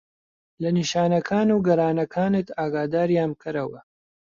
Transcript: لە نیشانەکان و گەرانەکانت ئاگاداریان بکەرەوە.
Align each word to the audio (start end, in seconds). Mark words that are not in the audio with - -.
لە 0.61 0.69
نیشانەکان 0.77 1.47
و 1.51 1.57
گەرانەکانت 1.67 2.47
ئاگاداریان 2.57 3.29
بکەرەوە. 3.33 3.79